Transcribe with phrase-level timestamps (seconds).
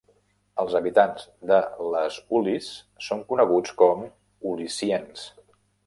[0.61, 1.59] Els habitants de
[1.97, 2.73] Les Ulis
[3.11, 4.05] són coneguts com
[4.55, 5.33] "ulissiens".